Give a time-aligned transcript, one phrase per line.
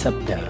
[0.00, 0.40] Sabda.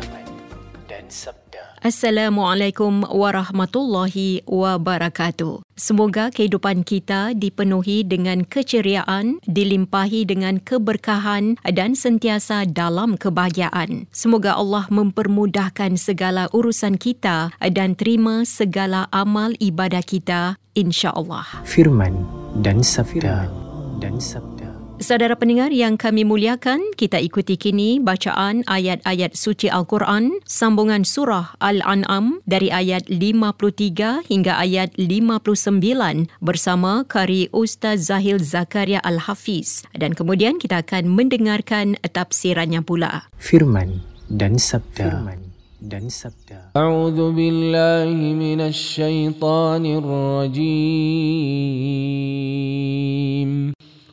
[0.87, 1.75] Dan sabda.
[1.83, 5.67] Assalamualaikum warahmatullahi wabarakatuh.
[5.75, 14.07] Semoga kehidupan kita dipenuhi dengan keceriaan, dilimpahi dengan keberkahan dan sentiasa dalam kebahagiaan.
[14.15, 21.67] Semoga Allah mempermudahkan segala urusan kita dan terima segala amal ibadah kita insya-Allah.
[21.67, 22.23] Firman
[22.63, 23.51] dan sabda.
[23.99, 24.60] Dan sabda.
[25.01, 32.45] Saudara pendengar yang kami muliakan, kita ikuti kini bacaan ayat-ayat suci Al-Quran, sambungan surah Al-An'am
[32.45, 39.89] dari ayat 53 hingga ayat 59 bersama Kari Ustaz Zahil Zakaria Al-Hafiz.
[39.97, 43.33] Dan kemudian kita akan mendengarkan tafsirannya pula.
[43.41, 45.41] Firman dan Sabda Firman
[45.81, 51.41] dan Sabda A'udhu Billahi Minash Shaitanir Rajim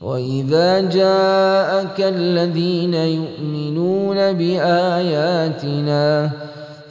[0.00, 6.30] وإذا جاءك الذين يؤمنون بآياتنا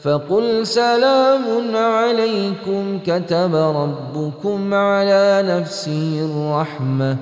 [0.02, 7.16] فقل سلام عليكم كتب ربكم على نفسه الرحمة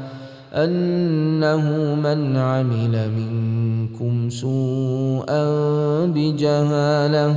[0.54, 5.44] أنه من عمل منكم سوءا
[6.06, 7.36] بجهالة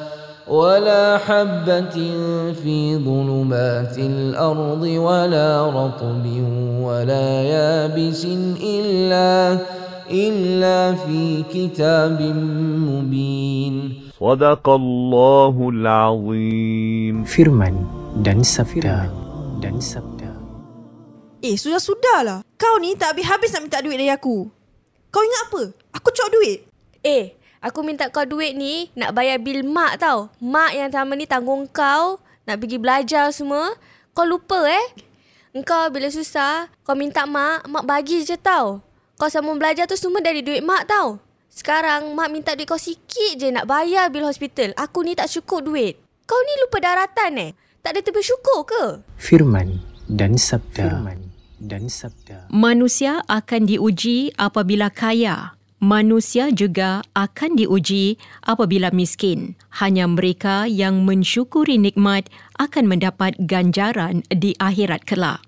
[0.50, 1.96] ولا حبة
[2.54, 6.24] في ظلمات الأرض ولا رطب
[6.80, 8.24] ولا يابس
[8.62, 9.58] إلا
[10.10, 12.22] إلا في كتاب
[12.86, 13.74] مبين
[14.20, 17.74] صدق الله العظيم Firman
[18.22, 19.10] dan sabda.
[19.58, 20.30] Dan sabda.
[21.42, 22.46] Eh, sudah-sudahlah.
[22.54, 24.46] Kau ni tak habis-habis nak minta duit dari aku.
[25.10, 25.62] Kau ingat apa?
[26.00, 26.64] Aku cok duit.
[27.02, 30.33] Eh, aku minta kau duit ni nak bayar bil mak tau.
[30.41, 32.17] Mak yang selama ni tanggung kau
[32.49, 33.77] nak pergi belajar semua.
[34.11, 34.85] Kau lupa eh?
[35.55, 38.83] Engkau bila susah, kau minta mak, mak bagi je tau.
[39.15, 41.21] Kau sambung belajar tu semua dari duit mak tau.
[41.47, 44.73] Sekarang mak minta duit kau sikit je nak bayar bil hospital.
[44.75, 46.01] Aku ni tak cukup duit.
[46.25, 47.51] Kau ni lupa daratan eh?
[47.81, 48.83] Tak ada terbersyukur ke?
[49.19, 50.87] Firman dan sabda.
[50.87, 51.19] Firman
[51.61, 52.47] dan sabda.
[52.49, 55.53] Manusia akan diuji apabila kaya.
[55.81, 59.57] Manusia juga akan diuji apabila miskin.
[59.81, 62.29] Hanya mereka yang mensyukuri nikmat
[62.61, 65.41] akan mendapat ganjaran di akhirat kelak.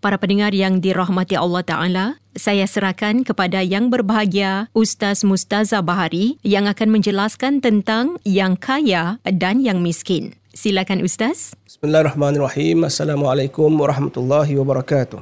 [0.00, 6.64] Para pendengar yang dirahmati Allah Ta'ala, saya serahkan kepada yang berbahagia Ustaz Mustaza Bahari yang
[6.64, 10.32] akan menjelaskan tentang yang kaya dan yang miskin.
[10.56, 11.52] Silakan Ustaz.
[11.68, 12.88] Bismillahirrahmanirrahim.
[12.88, 15.20] Assalamualaikum warahmatullahi wabarakatuh.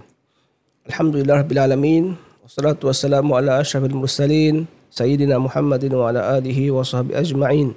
[0.87, 2.15] Alhamdulillah Alamin.
[2.53, 4.69] Wassalatu wassalamu ala ashrafil mursalin.
[4.93, 7.73] Sayyidina Muhammadin wa ala alihi wa sahbihi ajma'in.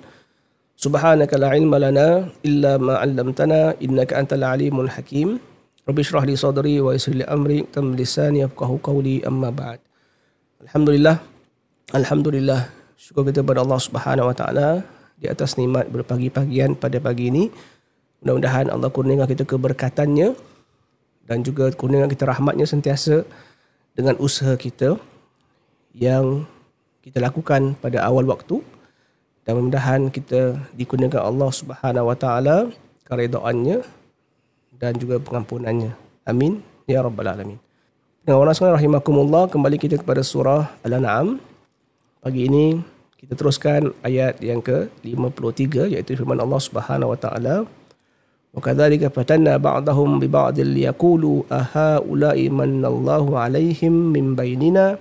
[0.76, 5.40] Subhanaka la ilma lana illa ma 'allamtana innaka antal alimul hakim.
[5.88, 9.80] Rabbi shrah li sadri wa yassir li amri tam lisani yafqahu qawli amma ba'd.
[10.68, 11.24] Alhamdulillah.
[11.96, 12.68] Alhamdulillah.
[13.00, 14.84] Syukur kita kepada Allah Subhanahu wa taala
[15.16, 17.48] di atas nikmat berpagi-pagian pada pagi ini.
[18.28, 20.36] Mudah-mudahan Allah kurniakan kita keberkatannya
[21.32, 23.24] dan juga kurniakan kita rahmatnya sentiasa
[23.96, 25.00] dengan usaha kita
[25.96, 26.44] yang
[27.02, 28.60] kita lakukan pada awal waktu
[29.48, 32.70] dan mudah-mudahan kita dikurniakan Allah Subhanahu wa taala
[33.08, 33.80] keredaannya
[34.76, 35.96] dan juga pengampunannya.
[36.28, 37.60] Amin ya rabbal alamin.
[38.26, 41.38] Dengan orang sekalian rahimakumullah kembali kita kepada surah Al-An'am.
[42.26, 42.82] Pagi ini
[43.22, 47.70] kita teruskan ayat yang ke-53 iaitu firman Allah Subhanahu wa taala
[48.56, 54.96] fatanna ba'dahum bi ba'dil yaqulu aha ulai manallahu alaihim min bainina?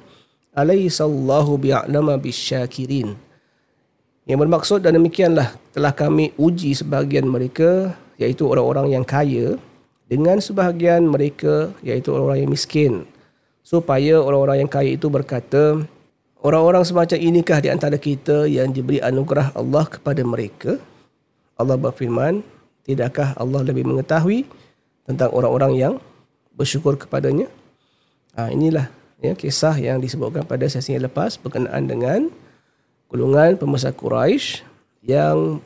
[0.55, 3.15] Alaysa Allahu bi'alama bisyakirin?
[4.25, 9.59] Yang bermaksud dan demikianlah telah kami uji sebahagian mereka iaitu orang-orang yang kaya
[10.09, 12.93] dengan sebahagian mereka iaitu orang-orang yang miskin.
[13.65, 15.85] Supaya orang-orang yang kaya itu berkata
[16.41, 20.81] orang-orang semacam inikah di antara kita yang diberi anugerah Allah kepada mereka?
[21.61, 22.54] Allah berfirman
[22.85, 24.45] tidakkah Allah lebih mengetahui
[25.09, 25.95] tentang orang-orang yang
[26.55, 27.51] bersyukur kepadanya?
[28.37, 28.93] Ha, inilah
[29.25, 32.21] ya, kisah yang disebutkan pada sesi yang lepas berkenaan dengan
[33.09, 34.63] golongan pembesar Quraisy
[35.05, 35.61] yang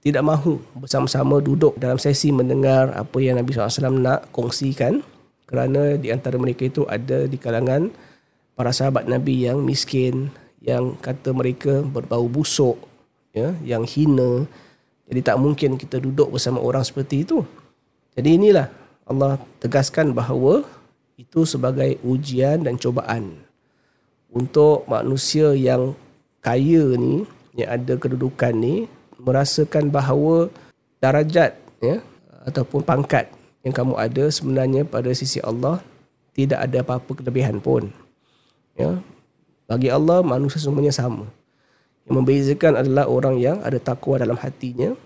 [0.00, 5.04] tidak mahu bersama-sama duduk dalam sesi mendengar apa yang Nabi SAW nak kongsikan
[5.44, 7.92] kerana di antara mereka itu ada di kalangan
[8.56, 12.80] para sahabat Nabi yang miskin yang kata mereka berbau busuk
[13.36, 14.48] ya yang hina
[15.10, 17.42] jadi tak mungkin kita duduk bersama orang seperti itu
[18.14, 18.66] jadi inilah
[19.04, 20.62] Allah tegaskan bahawa
[21.18, 23.42] itu sebagai ujian dan cobaan
[24.30, 25.92] untuk manusia yang
[26.40, 27.26] kaya ni
[27.58, 28.86] yang ada kedudukan ni
[29.20, 30.48] merasakan bahawa
[31.02, 32.00] darajat ya
[32.48, 33.28] ataupun pangkat
[33.60, 35.84] yang kamu ada sebenarnya pada sisi Allah
[36.32, 37.92] tidak ada apa-apa kelebihan pun.
[38.78, 38.96] Ya.
[39.68, 41.28] Bagi Allah manusia semuanya sama.
[42.08, 44.96] Yang membezakan adalah orang yang ada takwa dalam hatinya,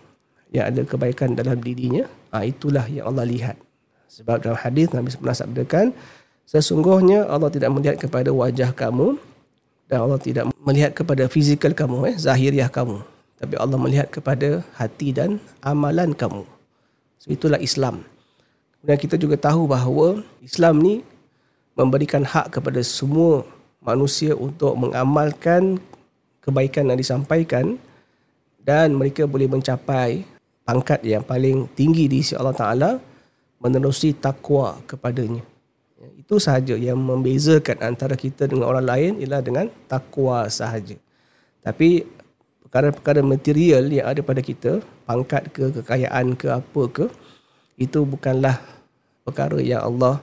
[0.55, 2.07] yang ada kebaikan dalam dirinya.
[2.31, 3.57] Ha, itulah yang Allah lihat.
[4.11, 5.87] Sebab dalam hadis Nabi pernah sabdakan,
[6.47, 9.19] sesungguhnya Allah tidak melihat kepada wajah kamu
[9.91, 13.03] dan Allah tidak melihat kepada fizikal kamu, eh, zahiriah kamu
[13.45, 16.49] tapi Allah melihat kepada hati dan amalan kamu.
[17.21, 18.07] So itulah Islam.
[18.81, 20.95] Dan kita juga tahu bahawa Islam ni
[21.77, 23.45] memberikan hak kepada semua
[23.85, 25.77] manusia untuk mengamalkan
[26.45, 27.81] kebaikan yang disampaikan
[28.61, 30.29] dan mereka boleh mencapai
[30.65, 32.91] pangkat yang paling tinggi di sisi Allah Taala
[33.61, 35.41] menerusi takwa kepadanya.
[35.97, 41.01] Ya, itu sahaja yang membezakan antara kita dengan orang lain ialah dengan takwa sahaja.
[41.65, 42.05] Tapi
[42.69, 47.07] perkara-perkara material yang ada pada kita, pangkat ke, kekayaan ke, apa ke,
[47.81, 48.61] itu bukanlah
[49.25, 50.21] perkara yang Allah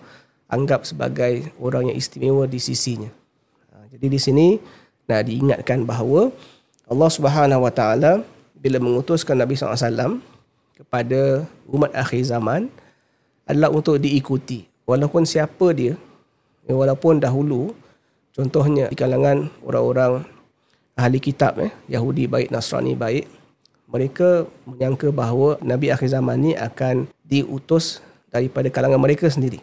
[0.51, 3.09] anggap sebagai orang yang istimewa di sisinya.
[3.73, 4.47] Ha, jadi di sini
[5.09, 6.29] nak diingatkan bahawa
[6.89, 8.21] Allah Subhanahu Wa Taala
[8.57, 10.21] bila mengutuskan Nabi SAW
[10.77, 12.69] kepada umat akhir zaman
[13.45, 14.67] adalah untuk diikuti.
[14.85, 15.95] Walaupun siapa dia,
[16.67, 17.73] walaupun dahulu,
[18.35, 20.25] contohnya di kalangan orang-orang
[20.97, 23.25] ahli kitab eh, Yahudi baik Nasrani baik
[23.91, 27.99] mereka menyangka bahawa Nabi akhir zaman ni akan diutus
[28.31, 29.59] daripada kalangan mereka sendiri.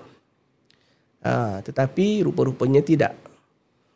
[1.25, 3.17] Ha, tetapi rupa-rupanya tidak.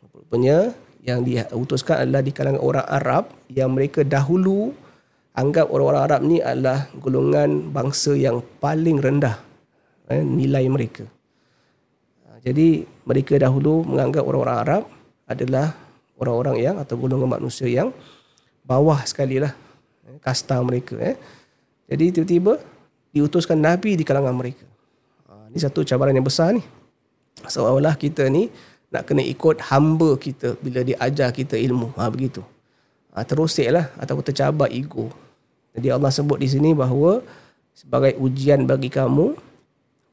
[0.01, 0.73] Rupa-rupanya
[1.03, 4.71] yang diutuskan adalah di kalangan orang Arab yang mereka dahulu
[5.35, 9.35] anggap orang-orang Arab ni adalah golongan bangsa yang paling rendah
[10.07, 11.03] eh, nilai mereka.
[12.43, 14.83] Jadi mereka dahulu menganggap orang-orang Arab
[15.27, 15.75] adalah
[16.19, 17.91] orang-orang yang atau golongan manusia yang
[18.63, 19.51] bawah sekali lah
[20.07, 20.95] eh, kasta mereka.
[21.03, 21.15] Eh.
[21.87, 22.59] Jadi tiba-tiba
[23.11, 24.63] diutuskan Nabi di kalangan mereka.
[25.27, 26.63] Ha, ini satu cabaran yang besar ni.
[27.43, 28.47] Seolah-olah kita ni
[28.93, 31.97] nak kena ikut hamba kita bila dia ajar kita ilmu.
[31.97, 32.45] Ha, begitu.
[33.17, 35.09] Ha, terusik lah ataupun tercabar ego.
[35.73, 37.25] Jadi Allah sebut di sini bahawa
[37.73, 39.33] sebagai ujian bagi kamu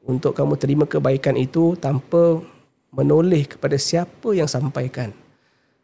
[0.09, 2.41] untuk kamu terima kebaikan itu tanpa
[2.89, 5.13] menoleh kepada siapa yang sampaikan.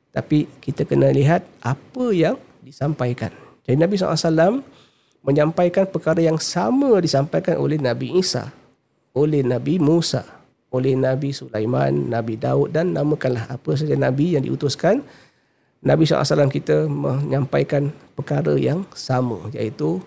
[0.09, 3.29] Tapi kita kena lihat apa yang disampaikan.
[3.61, 4.65] Jadi Nabi SAW
[5.21, 8.49] menyampaikan perkara yang sama disampaikan oleh Nabi Isa,
[9.13, 10.25] oleh Nabi Musa,
[10.71, 15.03] oleh Nabi Sulaiman, Nabi Daud dan namakanlah apa saja Nabi yang diutuskan.
[15.79, 20.01] Nabi SAW kita menyampaikan perkara yang sama iaitu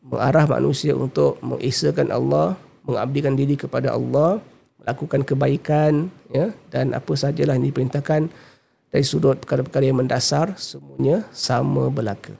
[0.00, 4.40] mengarah manusia untuk mengesakan Allah, mengabdikan diri kepada Allah,
[4.80, 8.32] melakukan kebaikan ya dan apa sajalah yang diperintahkan
[8.90, 12.32] dari sudut perkara-perkara yang mendasar semuanya sama belaka.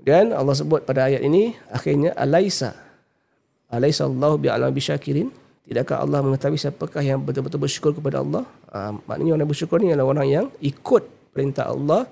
[0.00, 2.76] Dan Allah sebut pada ayat ini akhirnya alaisa
[3.72, 5.32] alaisa Allah bi'alam bisyakirin
[5.64, 8.44] tidakkah Allah mengetahui siapakah yang betul-betul bersyukur kepada Allah?
[8.70, 11.02] Ha, maknanya orang yang bersyukur ni adalah orang yang ikut
[11.32, 12.06] perintah Allah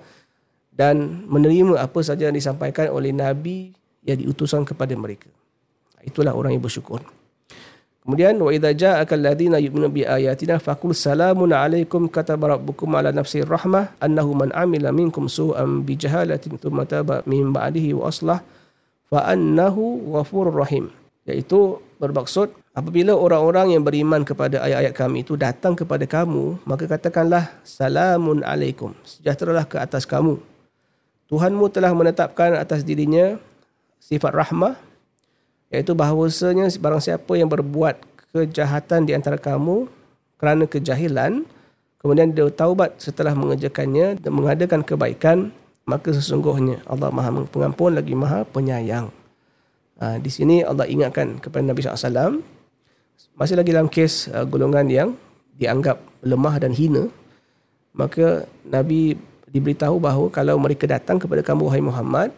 [0.73, 5.29] dan menerima apa saja yang disampaikan oleh nabi yang diutuskan kepada mereka.
[6.03, 6.99] Itulah orang yang bersyukur.
[8.03, 13.39] Kemudian wa idza ja'aka alladziina yu'minuna bi ayatina faqul salamun 'alaikum kataba rabbukum 'ala nafsi
[13.47, 18.43] rahmah annahu man 'amila minkum su'an bi jahalatin thumma taba min ba'dihi wa aslah
[19.07, 20.91] fa annahu ghafurur rahim.
[21.23, 27.53] Iaitu bermaksud apabila orang-orang yang beriman kepada ayat-ayat kami itu datang kepada kamu maka katakanlah
[27.63, 28.91] salamun 'alaikum.
[29.05, 30.41] Sejahteralah ke atas kamu.
[31.31, 33.39] Tuhanmu telah menetapkan atas dirinya
[33.97, 34.75] sifat rahmah
[35.73, 37.97] iaitu bahawasanya barang siapa yang berbuat
[38.35, 39.89] kejahatan di antara kamu
[40.37, 41.47] kerana kejahilan
[42.03, 45.49] kemudian dia taubat setelah mengerjakannya dan mengadakan kebaikan
[45.83, 49.11] maka sesungguhnya Allah Maha Pengampun lagi Maha Penyayang.
[49.99, 52.39] Ha, di sini Allah ingatkan kepada Nabi SAW
[53.37, 55.09] masih lagi dalam kes uh, golongan yang
[55.57, 57.07] dianggap lemah dan hina
[57.93, 59.15] maka Nabi
[59.53, 62.29] diberitahu bahawa kalau mereka datang kepada kamu wahai Muhammad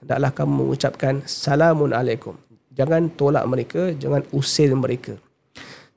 [0.00, 2.38] hendaklah kamu mengucapkan salamun alaikum.
[2.76, 5.16] Jangan tolak mereka, jangan usir mereka.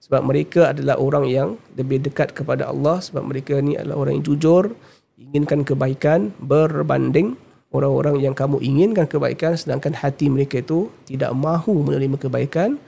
[0.04, 3.04] Sebab mereka adalah orang yang lebih dekat kepada Allah.
[3.04, 4.74] Sebab mereka ni adalah orang yang jujur,
[5.20, 7.36] inginkan kebaikan berbanding
[7.70, 12.82] orang-orang yang kamu inginkan kebaikan sedangkan hati mereka itu tidak mahu menerima kebaikan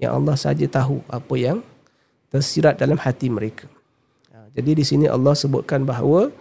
[0.00, 1.60] yang Allah saja tahu apa yang
[2.32, 3.68] tersirat dalam hati mereka.
[4.32, 6.32] Ha, jadi di sini Allah sebutkan bahawa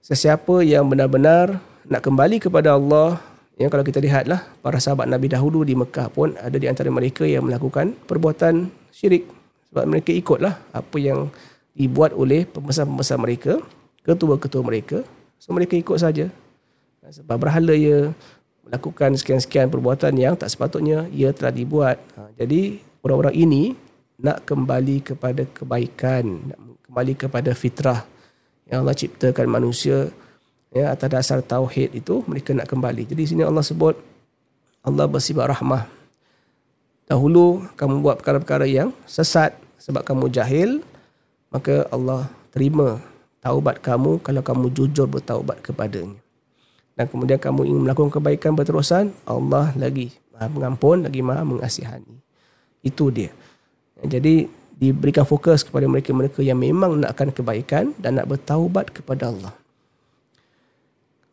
[0.00, 3.18] sesiapa yang benar-benar nak kembali kepada Allah
[3.58, 7.26] yang kalau kita lihatlah para sahabat Nabi dahulu di Mekah pun ada di antara mereka
[7.26, 9.26] yang melakukan perbuatan syirik
[9.74, 11.34] sebab mereka ikutlah apa yang
[11.74, 13.58] dibuat oleh pembesar-pembesar mereka,
[14.06, 15.02] ketua-ketua mereka.
[15.42, 16.30] So mereka ikut saja.
[17.04, 18.14] Sebab berhala ia
[18.68, 22.00] melakukan sekian-sekian perbuatan yang tak sepatutnya ia telah dibuat.
[22.16, 23.62] Ha, jadi orang-orang ini
[24.20, 28.00] nak kembali kepada kebaikan, nak kembali kepada fitrah
[28.70, 30.08] yang Allah ciptakan manusia
[30.72, 33.04] ya atas dasar tauhid itu mereka nak kembali.
[33.06, 33.94] Jadi sini Allah sebut
[34.84, 35.84] Allah bersifat rahmah.
[37.04, 40.80] Dahulu kamu buat perkara-perkara yang sesat sebab kamu jahil,
[41.52, 42.96] maka Allah terima
[43.44, 46.23] taubat kamu kalau kamu jujur bertaubat kepadanya.
[46.94, 52.14] Dan kemudian kamu ingin melakukan kebaikan berterusan, Allah lagi Maha Pengampun, lagi Maha Mengasihani.
[52.86, 53.34] Itu dia.
[53.98, 59.54] Jadi diberikan fokus kepada mereka-mereka yang memang nakkan kebaikan dan nak bertaubat kepada Allah.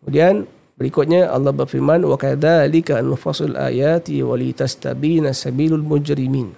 [0.02, 6.54] Kemudian berikutnya Allah berfirman wa kadzalika nufasul ayati wa litastabina sabilul mujrimin.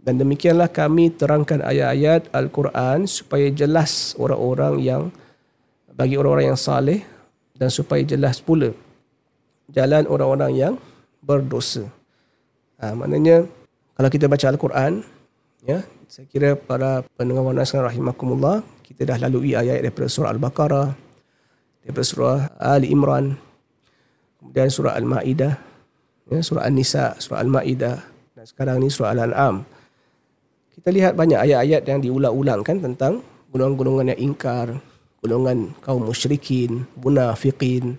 [0.00, 5.02] Dan demikianlah kami terangkan ayat-ayat Al-Quran supaya jelas orang-orang yang
[5.92, 7.02] bagi orang-orang yang saleh
[7.56, 8.72] dan supaya jelas pula
[9.72, 10.74] jalan orang-orang yang
[11.24, 11.88] berdosa.
[12.78, 13.48] Ha, maknanya
[13.96, 15.02] kalau kita baca Al-Quran,
[15.64, 20.88] ya, saya kira para pendengar wanas rahimakumullah, kita dah lalui ayat daripada surah Al-Baqarah,
[21.86, 23.38] daripada surah Ali Imran
[24.42, 25.54] kemudian surah Al-Maidah
[26.26, 27.96] ya, surah An-Nisa surah Al-Maidah
[28.34, 29.62] dan sekarang ni surah Al-An'am
[30.74, 33.22] kita lihat banyak ayat-ayat yang diulang-ulang kan tentang
[33.54, 34.82] golongan-golongan yang ingkar
[35.26, 37.98] golongan kaum musyrikin munafiqin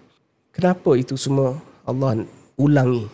[0.56, 2.24] kenapa itu semua Allah
[2.56, 3.06] ulangi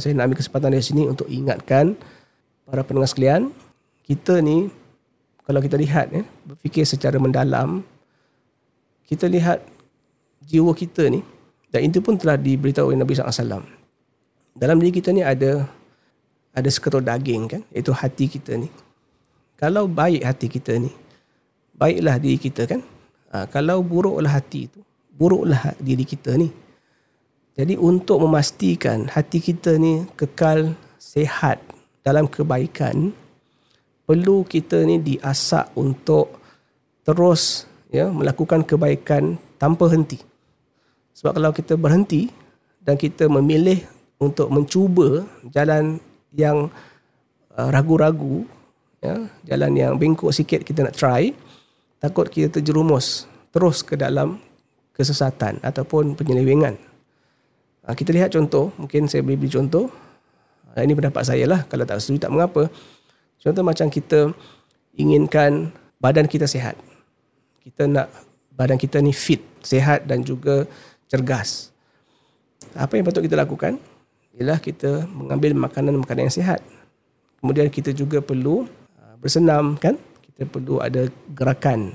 [0.00, 1.92] saya nak ambil kesempatan dari sini untuk ingatkan
[2.64, 3.52] para pendengar sekalian
[4.08, 4.72] kita ni
[5.44, 7.84] kalau kita lihat ya berfikir secara mendalam
[9.04, 9.60] kita lihat
[10.48, 11.20] jiwa kita ni
[11.72, 13.64] dan itu pun telah diberitahu oleh Nabi SAW.
[14.52, 15.64] Dalam diri kita ni ada
[16.52, 18.68] ada seketul daging kan, iaitu hati kita ni.
[19.56, 20.92] kalau baik hati kita ni,
[21.72, 22.84] baiklah diri kita kan.
[23.32, 24.80] Ha, kalau buruklah hati itu,
[25.16, 26.52] buruklah diri kita ni.
[27.56, 31.60] Jadi untuk memastikan hati kita ni kekal sehat
[32.04, 33.12] dalam kebaikan,
[34.04, 36.40] perlu kita ni diasak untuk
[37.04, 40.20] terus ya melakukan kebaikan tanpa henti.
[41.16, 42.28] Sebab kalau kita berhenti
[42.84, 43.84] dan kita memilih
[44.20, 46.00] untuk mencuba jalan
[46.32, 46.72] yang
[47.52, 48.48] uh, ragu-ragu,
[49.04, 51.36] ya, jalan yang bengkok sikit kita nak try,
[52.02, 54.42] takut kita terjerumus terus ke dalam
[54.90, 56.74] kesesatan ataupun penyelewengan.
[57.86, 59.86] Uh, kita lihat contoh, mungkin saya boleh beri contoh.
[60.74, 62.66] Uh, ini pendapat saya lah, kalau tak setuju tak mengapa.
[63.38, 64.34] Contoh macam kita
[64.98, 65.70] inginkan
[66.02, 66.74] badan kita sihat.
[67.62, 68.10] Kita nak
[68.58, 70.66] badan kita ni fit, sihat dan juga
[71.06, 71.70] cergas.
[72.74, 73.78] Apa yang patut kita lakukan?
[74.34, 76.60] Ialah kita mengambil makanan-makanan yang sihat.
[77.38, 78.66] Kemudian kita juga perlu
[78.98, 79.94] uh, bersenam kan?
[80.32, 81.94] Kita perlu ada gerakan.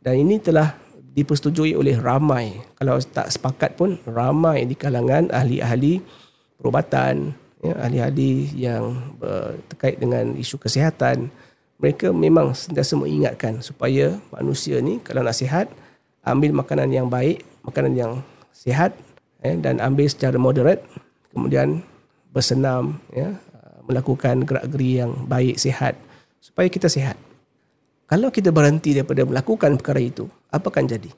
[0.00, 0.76] Dan ini telah
[1.16, 2.60] dipersetujui oleh ramai.
[2.76, 6.00] Kalau tak sepakat pun ramai di kalangan ahli-ahli
[6.56, 8.96] perubatan, ya, ahli-ahli yang
[9.72, 11.28] terkait dengan isu kesihatan.
[11.76, 15.68] Mereka memang sentiasa mengingatkan supaya manusia ni kalau nak sihat,
[16.24, 18.12] ambil makanan yang baik, makanan yang
[18.56, 18.96] sihat
[19.44, 20.80] eh, dan ambil secara moderate
[21.36, 21.84] kemudian
[22.32, 23.36] bersenam ya
[23.84, 25.94] melakukan gerak-geri yang baik sihat
[26.40, 27.14] supaya kita sihat
[28.06, 31.10] kalau kita berhenti daripada melakukan perkara itu apa akan jadi?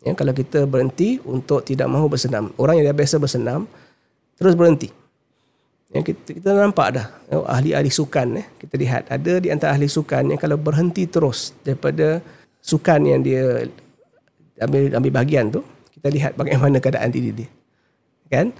[0.00, 3.68] Ya kalau kita berhenti untuk tidak mahu bersenam orang yang dah biasa bersenam
[4.40, 4.88] terus berhenti.
[5.90, 9.02] Ya, kita, kita nampak dah ya, ahli-ahli sukan ya, kita lihat.
[9.10, 12.22] Ada di antara ahli sukan yang kalau berhenti terus daripada
[12.62, 13.66] sukan yang dia
[14.60, 15.60] ambil ambil bahagian tu
[16.00, 17.48] kita lihat bagaimana keadaan diri dia
[18.32, 18.54] kan?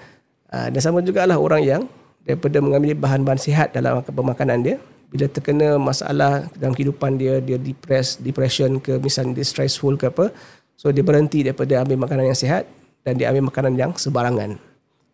[0.51, 1.83] Ah, dan sama jugalah orang yang
[2.27, 4.77] daripada mengambil bahan-bahan sihat dalam pemakanan dia
[5.11, 10.31] bila terkena masalah dalam kehidupan dia dia depress depression ke misalnya dia stressful ke apa
[10.79, 12.65] so dia berhenti daripada ambil makanan yang sihat
[13.03, 14.57] dan dia ambil makanan yang sebarangan.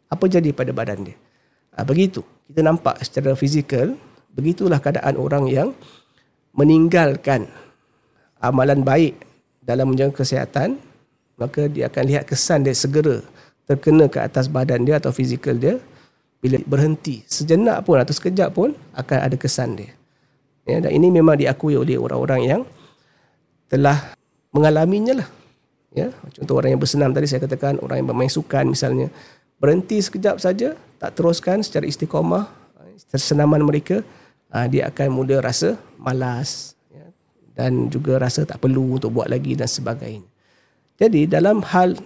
[0.07, 1.17] Apa jadi pada badan dia?
[1.75, 2.23] Ha, begitu.
[2.47, 3.97] Kita nampak secara fizikal
[4.37, 5.69] begitulah keadaan orang yang
[6.53, 7.49] meninggalkan
[8.39, 9.17] amalan baik
[9.65, 10.79] dalam menjaga kesihatan
[11.41, 13.21] maka dia akan lihat kesan dia segera
[13.67, 15.81] terkena ke atas badan dia atau fizikal dia
[16.47, 19.91] bila berhenti sejenak pun atau sekejap pun akan ada kesan dia.
[20.63, 22.63] Ya, dan ini memang diakui oleh orang-orang yang
[23.67, 24.15] telah
[24.55, 25.29] mengalaminya lah.
[25.91, 29.11] Ya, contoh orang yang bersenam tadi saya katakan orang yang bermain sukan misalnya
[29.59, 32.47] berhenti sekejap saja tak teruskan secara istiqamah
[33.17, 34.05] senaman mereka
[34.53, 37.07] ah, dia akan mula rasa malas ya,
[37.57, 40.29] dan juga rasa tak perlu untuk buat lagi dan sebagainya.
[40.97, 41.97] Jadi dalam hal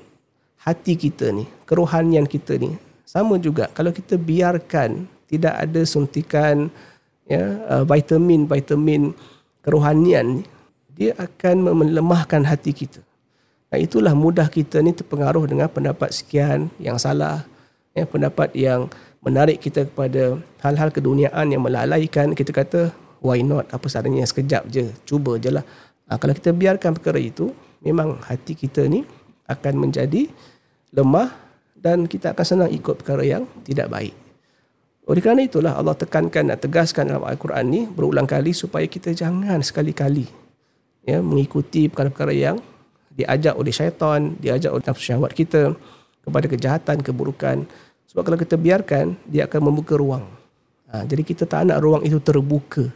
[0.62, 2.74] hati kita ni, kerohanian kita ni
[3.10, 6.70] sama juga kalau kita biarkan tidak ada suntikan
[7.26, 9.10] ya uh, vitamin vitamin
[9.66, 10.44] kerohanian ni
[10.94, 13.00] dia akan melemahkan hati kita.
[13.72, 17.48] Nah itulah mudah kita ni terpengaruh dengan pendapat sekian yang salah,
[17.96, 18.92] ya pendapat yang
[19.24, 22.36] menarik kita kepada hal-hal keduniaan yang melalaikan.
[22.36, 22.92] Kita kata
[23.24, 23.64] why not?
[23.72, 24.28] Apa salahnya?
[24.28, 25.64] Sekejap je cuba je lah.
[26.12, 29.08] Ha, kalau kita biarkan perkara itu memang hati kita ni
[29.48, 30.28] akan menjadi
[30.92, 31.49] lemah
[31.80, 34.14] dan kita akan senang ikut perkara yang tidak baik.
[35.08, 39.58] Oleh kerana itulah Allah tekankan dan tegaskan dalam Al-Quran ni berulang kali supaya kita jangan
[39.64, 40.28] sekali-kali
[41.02, 42.56] ya mengikuti perkara-perkara yang
[43.10, 45.74] diajak oleh syaitan, diajak oleh nafsu syahwat kita
[46.22, 47.66] kepada kejahatan, keburukan.
[48.06, 50.24] Sebab kalau kita biarkan, dia akan membuka ruang.
[50.90, 52.90] Ha, jadi kita tak nak ruang itu terbuka.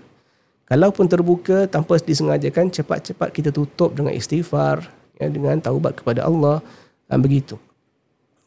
[0.65, 4.83] Kalaupun terbuka tanpa disengajakan, cepat-cepat kita tutup dengan istighfar,
[5.21, 6.65] ya, dengan taubat kepada Allah.
[7.07, 7.61] Dan begitu.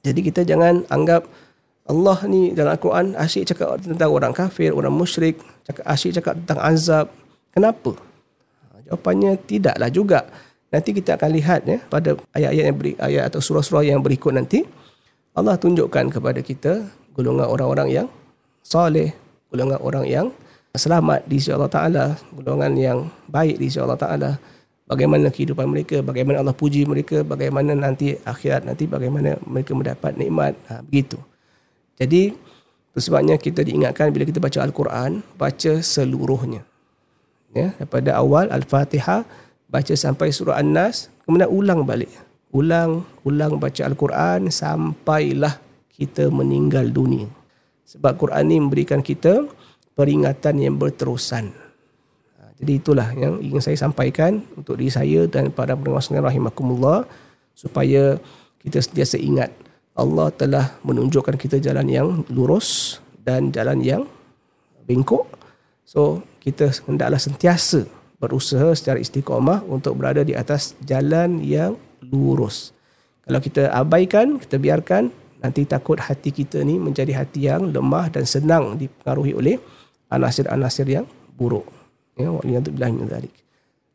[0.08, 1.28] Jadi kita jangan anggap
[1.88, 6.60] Allah ni dalam Al-Quran asyik cakap tentang orang kafir, orang musyrik, cakap asyik cakap tentang
[6.64, 7.08] azab.
[7.52, 7.96] Kenapa?
[8.88, 10.20] Jawapannya tidaklah juga.
[10.68, 14.68] Nanti kita akan lihat ya pada ayat-ayat yang beri, ayat atau surah-surah yang berikut nanti
[15.32, 18.08] Allah tunjukkan kepada kita golongan orang-orang yang
[18.60, 19.16] soleh,
[19.48, 20.28] golongan orang yang
[20.76, 23.00] selamat di sisi Allah Taala, golongan yang
[23.32, 24.32] baik di sisi Allah Taala
[24.88, 30.56] bagaimana kehidupan mereka, bagaimana Allah puji mereka, bagaimana nanti akhirat nanti bagaimana mereka mendapat nikmat.
[30.72, 31.20] Ha, begitu.
[32.00, 32.34] Jadi
[32.98, 36.64] sebabnya kita diingatkan bila kita baca Al-Quran, baca seluruhnya.
[37.54, 39.28] Ya, daripada awal Al-Fatihah
[39.68, 42.10] baca sampai surah An-Nas, kemudian ulang balik.
[42.56, 45.60] Ulang, ulang baca Al-Quran sampailah
[45.92, 47.28] kita meninggal dunia.
[47.88, 49.48] Sebab Quran ini memberikan kita
[49.98, 51.67] peringatan yang berterusan.
[52.58, 57.06] Jadi itulah yang ingin saya sampaikan untuk diri saya dan para pendengar sekalian rahimakumullah
[57.54, 58.18] supaya
[58.66, 59.54] kita sentiasa ingat
[59.94, 64.04] Allah telah menunjukkan kita jalan yang lurus dan jalan yang
[64.90, 65.26] bengkok.
[65.86, 67.86] So kita hendaklah sentiasa
[68.18, 72.74] berusaha secara istiqamah untuk berada di atas jalan yang lurus.
[73.28, 75.12] Kalau kita abaikan, kita biarkan,
[75.44, 79.56] nanti takut hati kita ni menjadi hati yang lemah dan senang dipengaruhi oleh
[80.10, 81.77] anasir-anasir yang buruk.
[82.18, 83.34] Ya, waliyadzubillah min dzalik.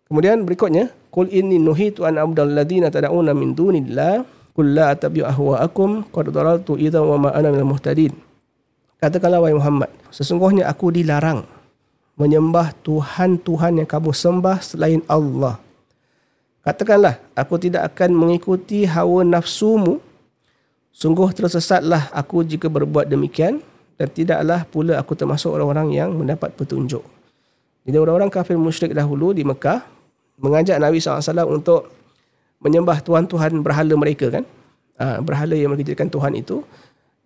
[0.07, 4.23] Kemudian berikutnya, qul inni nuhitu an abdal ladina tad'una min dunillah
[4.55, 8.15] qul la atabi'u ahwa'akum qad dalaltu idza wa ma ana minal muhtadin.
[9.03, 11.43] Katakanlah wahai Muhammad, sesungguhnya aku dilarang
[12.15, 15.59] menyembah tuhan-tuhan yang kamu sembah selain Allah.
[16.63, 19.99] Katakanlah, aku tidak akan mengikuti hawa nafsumu.
[20.95, 23.59] Sungguh tersesatlah aku jika berbuat demikian
[23.99, 27.03] dan tidaklah pula aku termasuk orang-orang yang mendapat petunjuk.
[27.83, 29.83] Jadi orang-orang kafir musyrik dahulu di Mekah
[30.39, 31.91] mengajak Nabi SAW untuk
[32.63, 34.45] menyembah tuhan-tuhan berhala mereka kan.
[35.03, 36.63] Ha, berhala yang mereka jadikan Tuhan itu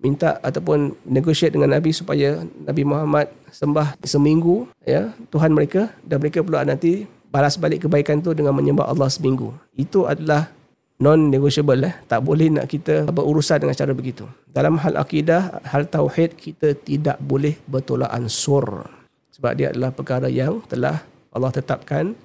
[0.00, 6.44] minta ataupun negotiate dengan Nabi supaya Nabi Muhammad sembah seminggu ya Tuhan mereka dan mereka
[6.44, 9.52] pula nanti balas balik kebaikan tu dengan menyembah Allah seminggu.
[9.76, 10.48] Itu adalah
[10.96, 11.94] non negotiable lah.
[12.08, 14.24] Tak boleh nak kita berurusan dengan cara begitu.
[14.48, 18.88] Dalam hal akidah, hal tauhid kita tidak boleh bertolak ansur.
[19.36, 22.16] Sebab dia adalah perkara yang telah Allah tetapkan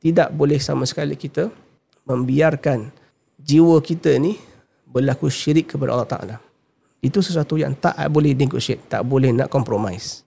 [0.00, 1.48] tidak boleh sama sekali kita
[2.04, 2.92] membiarkan
[3.40, 4.36] jiwa kita ni
[4.84, 6.36] berlaku syirik kepada Allah Taala
[7.00, 10.20] itu sesuatu yang tak boleh negotiate, tak boleh nak compromise.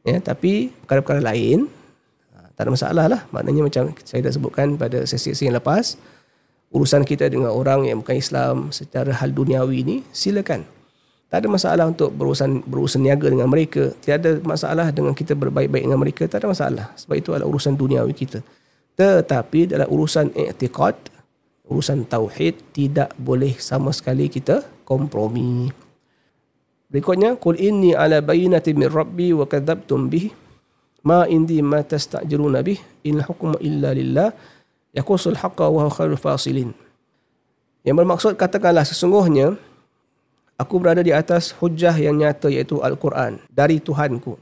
[0.00, 1.68] Ya, tapi perkara-perkara lain
[2.32, 3.20] ha, tak ada masalah lah.
[3.28, 6.00] Maknanya macam saya dah sebutkan pada sesi-sesi yang lepas,
[6.72, 10.64] urusan kita dengan orang yang bukan Islam secara hal duniawi ni, silakan.
[11.26, 13.90] Tak ada masalah untuk berurusan berurusan niaga dengan mereka.
[13.98, 16.22] Tiada masalah dengan kita berbaik-baik dengan mereka.
[16.30, 16.86] Tak ada masalah.
[16.94, 18.46] Sebab itu adalah urusan duniawi kita.
[18.94, 20.94] Tetapi dalam urusan i'tiqad,
[21.66, 25.68] urusan tauhid, tidak boleh sama sekali kita kompromi.
[26.86, 30.30] Berikutnya, Qul inni ala bayinati min rabbi wa kadzabtum bih
[31.02, 34.30] ma indi ma tastajiruna bih in hukmu illa lillah
[34.94, 36.70] yaqusul haqqa wa huwa khairul fasilin.
[37.82, 39.58] Yang bermaksud katakanlah sesungguhnya
[40.56, 44.36] aku berada di atas hujah yang nyata iaitu Al-Quran dari Tuhanku.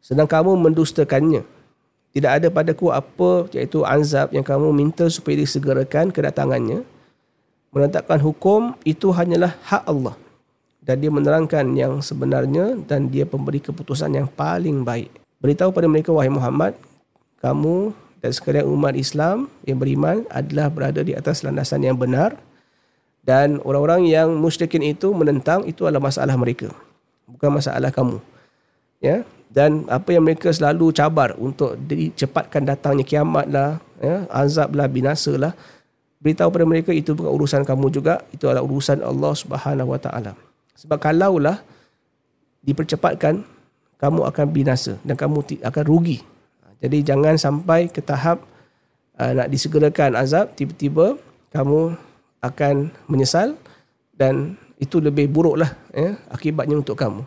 [0.00, 1.44] Sedang kamu mendustakannya.
[2.08, 6.82] Tidak ada padaku apa iaitu anzab yang kamu minta supaya disegerakan kedatangannya.
[7.68, 10.16] Menetapkan hukum itu hanyalah hak Allah
[10.88, 15.12] dan dia menerangkan yang sebenarnya dan dia pemberi keputusan yang paling baik.
[15.36, 16.72] Beritahu pada mereka, wahai Muhammad,
[17.44, 17.92] kamu
[18.24, 22.40] dan sekalian umat Islam yang beriman adalah berada di atas landasan yang benar
[23.28, 26.72] dan orang-orang yang musyrikin itu menentang itu adalah masalah mereka.
[27.28, 28.16] Bukan masalah kamu.
[29.04, 34.24] Ya, dan apa yang mereka selalu cabar untuk dicepatkan datangnya kiamat lah, ya,
[34.88, 35.52] binasa lah.
[36.24, 40.32] Beritahu pada mereka itu bukan urusan kamu juga, itu adalah urusan Allah Subhanahu Wa Taala.
[40.80, 41.60] Sebab kalaulah
[42.64, 43.44] dipercepatkan,
[44.00, 46.24] kamu akan binasa dan kamu akan rugi.
[46.80, 48.40] Jadi jangan sampai ke tahap
[49.20, 51.20] uh, nak disegerakan azab, tiba-tiba
[51.52, 52.07] kamu
[52.44, 53.58] akan menyesal
[54.14, 57.26] dan itu lebih buruklah ya, akibatnya untuk kamu.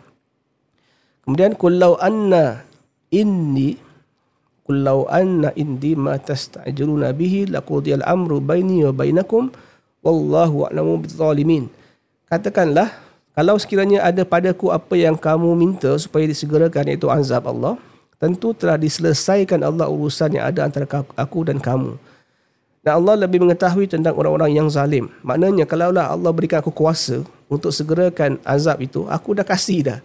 [1.22, 2.64] Kemudian kullau anna
[3.12, 3.78] inni
[4.66, 9.52] kullau anna indi ma tastajiruna bihi laqudiyal amru baini wa bainakum
[10.00, 11.68] wallahu a'lamu bidzalimin.
[12.26, 12.88] Katakanlah
[13.32, 17.80] kalau sekiranya ada padaku apa yang kamu minta supaya disegerakan iaitu azab Allah,
[18.20, 20.84] tentu telah diselesaikan Allah urusan yang ada antara
[21.16, 21.96] aku dan kamu.
[22.82, 25.06] Dan Allah lebih mengetahui tentang orang-orang yang zalim.
[25.22, 29.98] Maknanya kalaulah Allah berikan aku kuasa untuk segerakan azab itu, aku dah kasih dah.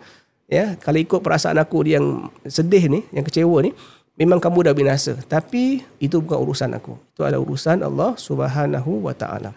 [0.46, 3.74] Ya, kalau ikut perasaan aku yang sedih ni, yang kecewa ni,
[4.16, 5.18] memang kamu dah binasa.
[5.26, 6.96] Tapi itu bukan urusan aku.
[7.18, 9.52] Itu adalah urusan Allah Subhanahu wa taala.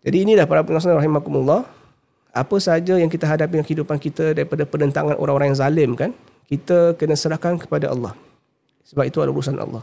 [0.00, 1.68] Jadi inilah para pengasaran rahimakumullah
[2.30, 6.14] apa saja yang kita hadapi dalam kehidupan kita daripada penentangan orang-orang yang zalim kan
[6.46, 8.14] kita kena serahkan kepada Allah
[8.86, 9.82] sebab itu adalah urusan Allah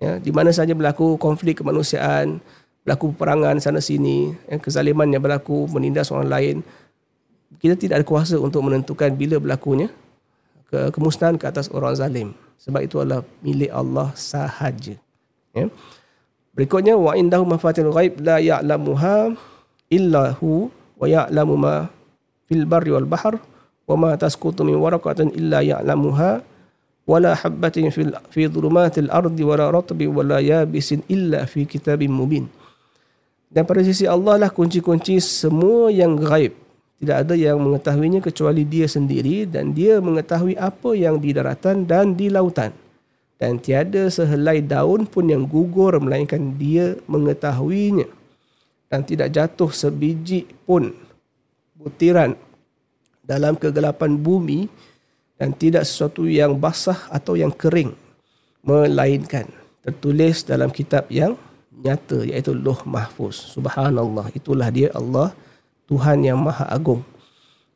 [0.00, 2.40] ya di mana saja berlaku konflik kemanusiaan
[2.82, 6.56] berlaku peperangan sana sini ya, kezaliman yang berlaku menindas orang lain
[7.60, 9.92] kita tidak ada kuasa untuk menentukan bila berlakunya
[10.70, 12.28] ke kemusnahan ke atas orang zalim.
[12.62, 14.94] Sebab itu adalah milik Allah sahaja.
[15.50, 15.66] Ya.
[16.54, 19.34] Berikutnya wa indahu mafatihul ghaib la ya'lamuha
[19.90, 21.90] illa hu wa ya'lamu ma
[22.46, 23.40] fil barri wal bahr
[23.90, 26.44] wa ma tasqutu min waraqatin illa ya'lamuha
[27.90, 32.46] fil fi dhulumatil ardi wa la ratbi wa la yabisin illa fi kitabim mubin
[33.50, 36.54] dan pada sisi Allah lah kunci-kunci semua yang gaib.
[37.02, 42.14] Tidak ada yang mengetahuinya kecuali dia sendiri dan dia mengetahui apa yang di daratan dan
[42.14, 42.70] di lautan.
[43.40, 48.06] Dan tiada sehelai daun pun yang gugur melainkan dia mengetahuinya.
[48.86, 50.94] Dan tidak jatuh sebiji pun
[51.74, 52.38] butiran
[53.26, 54.70] dalam kegelapan bumi
[55.40, 57.96] dan tidak sesuatu yang basah atau yang kering
[58.60, 59.48] melainkan
[59.80, 61.40] tertulis dalam kitab yang
[61.72, 63.56] nyata iaitu Luh Mahfuz.
[63.56, 65.32] Subhanallah, itulah dia Allah
[65.88, 67.00] Tuhan yang Maha Agung.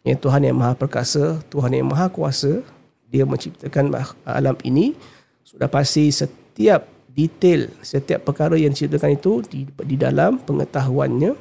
[0.05, 2.61] Ya, Tuhan yang Maha Perkasa, Tuhan yang Maha Kuasa.
[3.09, 3.97] Dia menciptakan
[4.29, 4.93] alam ini
[5.41, 11.33] sudah pasti setiap detail, setiap perkara yang diciptakan itu di, di dalam pengetahuannya.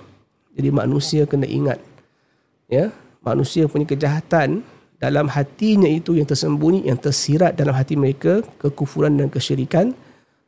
[0.56, 1.84] Jadi manusia kena ingat.
[2.72, 4.64] Ya, manusia punya kejahatan
[5.04, 9.92] dalam hatinya itu yang tersembunyi, yang tersirat dalam hati mereka, kekufuran dan kesyirikan,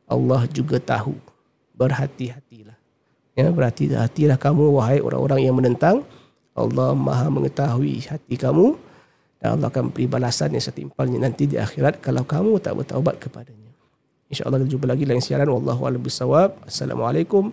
[0.07, 1.11] Allah juga tahu.
[1.75, 2.79] Berhati-hatilah.
[3.35, 6.07] Ya, berhati-hatilah kamu wahai orang-orang yang menentang.
[6.55, 8.79] Allah Maha mengetahui hati kamu
[9.43, 13.75] dan Allah akan beri balasan yang setimpalnya nanti di akhirat kalau kamu tak bertaubat kepadanya.
[14.31, 15.51] InsyaAllah kita jumpa lagi lain siaran.
[15.51, 16.63] Wallahu a'lam bishawab.
[16.63, 17.51] Assalamualaikum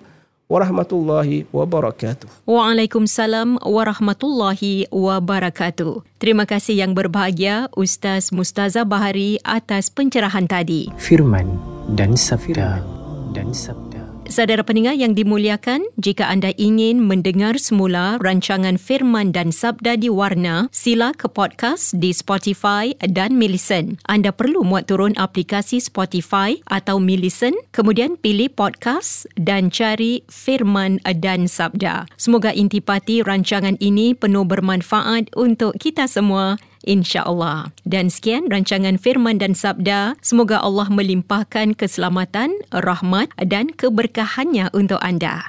[0.53, 2.45] warahmatullahi wabarakatuh.
[2.45, 6.05] Waalaikumsalam warahmatullahi wabarakatuh.
[6.21, 10.93] Terima kasih yang berbahagia Ustaz Mustaza Bahari atas pencerahan tadi.
[11.01, 11.57] Firman
[11.97, 12.85] dan sabda
[13.33, 13.91] dan sabda.
[14.33, 20.73] Saudara pendengar yang dimuliakan, jika anda ingin mendengar semula rancangan Firman dan Sabda di Warna,
[20.73, 24.01] sila ke podcast di Spotify dan Millicent.
[24.09, 31.45] Anda perlu muat turun aplikasi Spotify atau Millicent, kemudian pilih podcast dan cari Firman dan
[31.45, 32.09] Sabda.
[32.16, 37.73] Semoga intipati rancangan ini penuh bermanfaat untuk kita semua insya-Allah.
[37.88, 40.14] Dan sekian rancangan firman dan sabda.
[40.21, 45.49] Semoga Allah melimpahkan keselamatan, rahmat dan keberkahannya untuk anda.